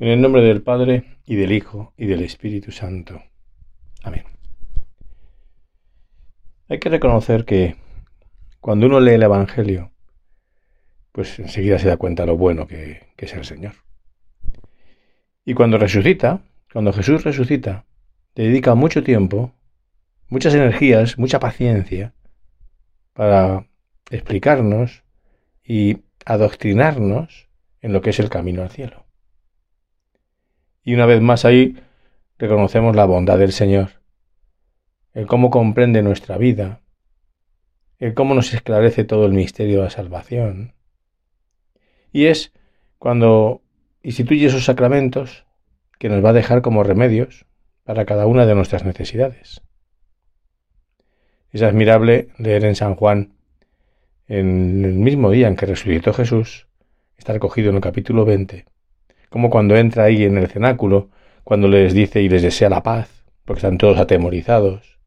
[0.00, 3.22] En el nombre del Padre, y del Hijo, y del Espíritu Santo.
[4.02, 4.24] Amén.
[6.70, 7.76] Hay que reconocer que
[8.60, 9.92] cuando uno lee el Evangelio,
[11.12, 13.74] pues enseguida se da cuenta lo bueno que, es el Señor.
[15.44, 16.40] Y cuando resucita,
[16.72, 17.84] cuando Jesús resucita,
[18.34, 19.52] dedica mucho tiempo,
[20.28, 22.14] muchas energías, mucha paciencia
[23.12, 23.66] para
[24.08, 25.02] explicarnos
[25.62, 27.48] y adoctrinarnos
[27.82, 29.09] en lo que es el camino al cielo.
[30.82, 31.76] Y una vez más ahí
[32.38, 34.00] reconocemos la bondad del Señor,
[35.12, 36.80] el cómo comprende nuestra vida,
[37.98, 40.74] el cómo nos esclarece todo el misterio de la salvación.
[42.12, 42.52] Y es
[42.98, 43.62] cuando
[44.02, 45.44] instituye esos sacramentos
[45.98, 47.44] que nos va a dejar como remedios
[47.84, 49.60] para cada una de nuestras necesidades.
[51.50, 53.34] Es admirable leer en San Juan,
[54.28, 56.68] en el mismo día en que resucitó Jesús,
[57.18, 58.64] está recogido en el capítulo 20,
[59.30, 61.08] como cuando entra ahí en el cenáculo,
[61.44, 64.98] cuando les dice y les desea la paz, porque están todos atemorizados,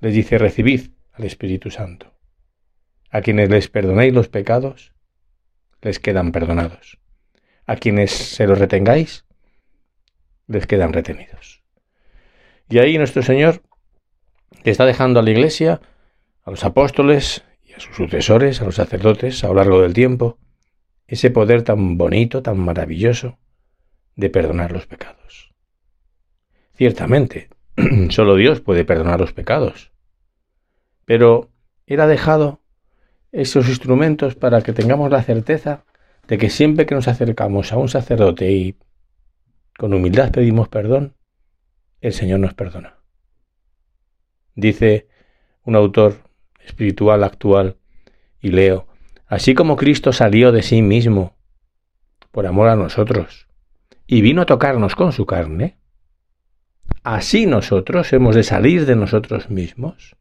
[0.00, 2.14] les dice recibid al Espíritu Santo.
[3.10, 4.92] A quienes les perdonéis los pecados,
[5.82, 6.98] les quedan perdonados.
[7.66, 9.24] A quienes se los retengáis,
[10.46, 11.62] les quedan retenidos.
[12.68, 13.62] Y ahí nuestro Señor
[14.62, 15.80] le está dejando a la Iglesia,
[16.42, 20.38] a los apóstoles y a sus sucesores, a los sacerdotes, a lo largo del tiempo,
[21.06, 23.38] ese poder tan bonito, tan maravilloso,
[24.16, 25.52] de perdonar los pecados.
[26.74, 27.48] Ciertamente,
[28.10, 29.92] solo Dios puede perdonar los pecados.
[31.04, 31.50] Pero
[31.86, 32.60] Él ha dejado
[33.32, 35.84] esos instrumentos para que tengamos la certeza
[36.28, 38.76] de que siempre que nos acercamos a un sacerdote y
[39.76, 41.14] con humildad pedimos perdón,
[42.00, 42.98] el Señor nos perdona.
[44.54, 45.08] Dice
[45.64, 46.22] un autor
[46.64, 47.76] espiritual actual,
[48.44, 48.86] y leo,
[49.26, 51.34] así como Cristo salió de sí mismo
[52.30, 53.48] por amor a nosotros,
[54.06, 55.78] y vino a tocarnos con su carne,
[57.02, 60.16] así nosotros hemos de salir de nosotros mismos,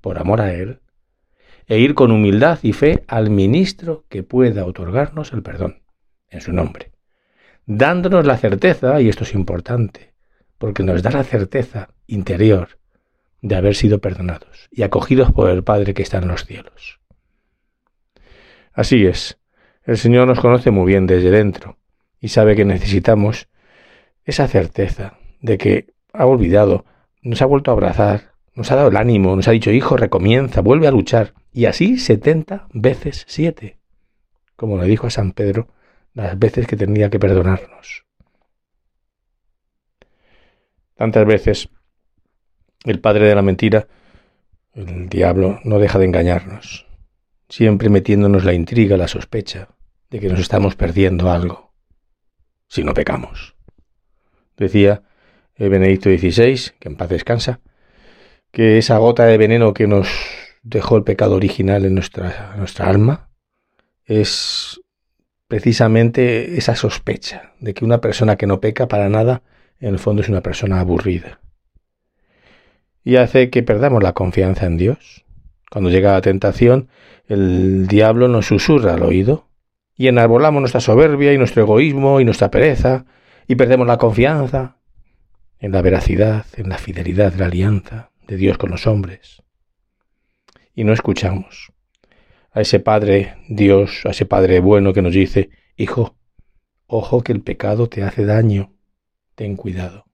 [0.00, 0.80] por amor a Él,
[1.66, 5.82] e ir con humildad y fe al ministro que pueda otorgarnos el perdón,
[6.28, 6.92] en su nombre,
[7.66, 10.14] dándonos la certeza, y esto es importante,
[10.58, 12.80] porque nos da la certeza interior
[13.42, 17.00] de haber sido perdonados y acogidos por el Padre que está en los cielos.
[18.72, 19.38] Así es,
[19.84, 21.79] el Señor nos conoce muy bien desde dentro,
[22.20, 23.48] y sabe que necesitamos
[24.24, 26.84] esa certeza de que ha olvidado,
[27.22, 30.60] nos ha vuelto a abrazar, nos ha dado el ánimo, nos ha dicho, hijo, recomienza,
[30.60, 33.78] vuelve a luchar, y así setenta veces siete,
[34.56, 35.68] como le dijo a San Pedro
[36.12, 38.04] las veces que tenía que perdonarnos.
[40.94, 41.70] Tantas veces
[42.84, 43.86] el padre de la mentira,
[44.74, 46.86] el diablo, no deja de engañarnos,
[47.48, 49.68] siempre metiéndonos la intriga, la sospecha
[50.10, 51.69] de que nos estamos perdiendo algo
[52.70, 53.54] si no pecamos.
[54.56, 55.02] Decía
[55.58, 57.60] Benedicto XVI, que en paz descansa,
[58.50, 60.08] que esa gota de veneno que nos
[60.62, 63.28] dejó el pecado original en nuestra, nuestra alma
[64.06, 64.80] es
[65.48, 69.42] precisamente esa sospecha de que una persona que no peca para nada,
[69.80, 71.40] en el fondo es una persona aburrida.
[73.02, 75.24] Y hace que perdamos la confianza en Dios.
[75.70, 76.88] Cuando llega la tentación,
[77.26, 79.49] el diablo nos susurra al oído
[80.00, 83.04] y enarbolamos nuestra soberbia y nuestro egoísmo y nuestra pereza
[83.46, 84.78] y perdemos la confianza
[85.58, 89.42] en la veracidad, en la fidelidad de la alianza de Dios con los hombres.
[90.74, 91.70] Y no escuchamos
[92.50, 96.16] a ese Padre Dios, a ese Padre bueno que nos dice, Hijo,
[96.86, 98.72] ojo que el pecado te hace daño,
[99.34, 100.06] ten cuidado.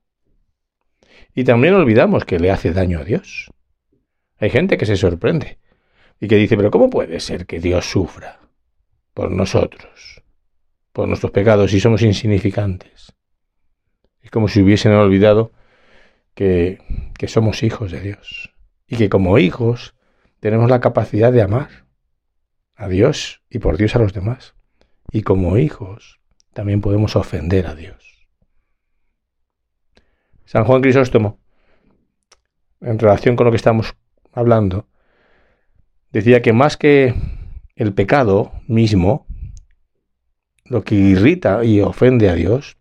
[1.33, 3.53] Y también olvidamos que le hace daño a Dios.
[4.39, 5.61] Hay gente que se sorprende
[6.19, 8.41] y que dice, pero ¿cómo puede ser que Dios sufra?
[9.17, 10.23] Por nosotros,
[10.93, 13.15] por nuestros pecados y somos insignificantes.
[14.21, 15.53] Es como si hubiesen olvidado
[16.35, 16.83] que,
[17.17, 18.53] que somos hijos de Dios
[18.87, 19.95] y que como hijos
[20.39, 21.87] tenemos la capacidad de amar
[22.75, 24.55] a Dios y por Dios a los demás.
[25.11, 26.21] Y como hijos
[26.53, 28.29] también podemos ofender a Dios.
[30.45, 31.41] San Juan Crisóstomo,
[32.83, 33.95] en relación con lo que estamos
[34.35, 34.89] hablando,
[36.11, 37.15] decía que más que
[37.77, 39.27] el pecado mismo,
[40.65, 42.79] lo que irrita y ofende a Dios,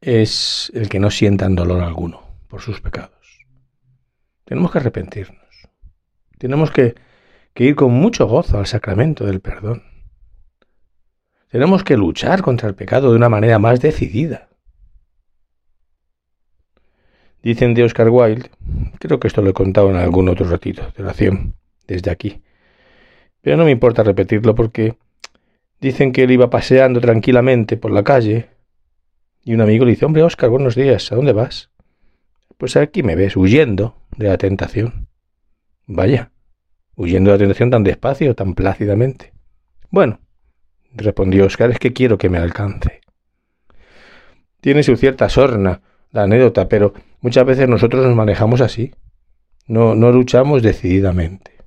[0.00, 3.46] es el que no sientan dolor alguno por sus pecados.
[4.44, 5.38] Tenemos que arrepentirnos.
[6.38, 6.96] Tenemos que,
[7.54, 9.84] ir con mucho gozo al sacramento del perdón.
[11.48, 14.48] Tenemos que luchar contra el pecado de una manera más decidida.
[17.40, 18.50] Dicen de Oscar Wilde,
[18.98, 21.54] creo que esto lo he contado en algún otro ratito de oración,
[21.86, 22.42] desde aquí,
[23.42, 24.96] pero no me importa repetirlo porque
[25.80, 28.48] dicen que él iba paseando tranquilamente por la calle
[29.44, 31.70] Y un amigo le dice, hombre, Oscar, buenos días, ¿a dónde vas?
[32.56, 35.08] Pues aquí me ves, huyendo de la tentación.
[35.86, 36.30] Vaya,
[36.94, 39.32] huyendo de la tentación tan despacio, tan plácidamente.
[39.90, 40.20] Bueno,
[40.94, 43.00] respondió Oscar, es que quiero que me alcance.
[44.60, 48.94] Tiene su cierta sorna la anécdota, pero muchas veces nosotros nos manejamos así.
[49.66, 51.61] No, no luchamos decididamente.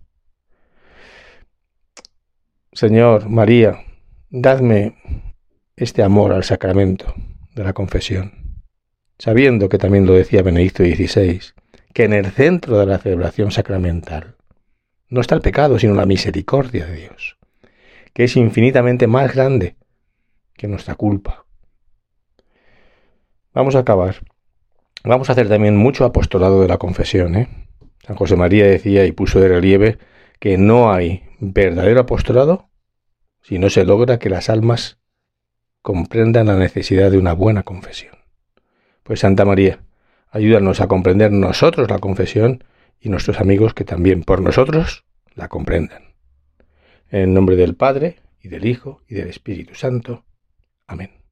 [2.76, 3.86] Señor, María,
[4.30, 4.98] dadme
[5.78, 7.16] este amor al sacramento
[7.56, 8.60] de la confesión,
[9.18, 11.40] sabiendo que también lo decía Benedicto XVI,
[11.94, 14.36] que en el centro de la celebración sacramental
[15.08, 17.38] no está el pecado, sino la misericordia de Dios,
[18.14, 19.78] que es infinitamente más grande
[20.58, 21.46] que nuestra culpa.
[23.54, 24.18] Vamos a acabar.
[25.06, 27.38] Vamos a hacer también mucho apostolado de la confesión.
[27.38, 27.48] ¿eh?
[28.06, 29.98] San José María decía y puso de relieve
[30.42, 32.70] que no hay verdadero apostolado
[33.42, 34.98] si no se logra que las almas
[35.82, 38.16] comprendan la necesidad de una buena confesión.
[39.04, 39.82] Pues Santa María,
[40.32, 42.64] ayúdanos a comprender nosotros la confesión
[43.00, 45.06] y nuestros amigos que también por nosotros
[45.36, 46.16] la comprendan.
[47.12, 50.24] En el nombre del Padre, y del Hijo, y del Espíritu Santo.
[50.88, 51.25] Amén.